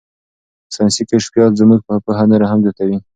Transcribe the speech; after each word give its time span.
ساینسي 0.75 1.03
کشفیات 1.11 1.51
زموږ 1.59 1.79
پوهه 2.05 2.25
نوره 2.29 2.47
هم 2.51 2.59
زیاتوي. 2.63 2.97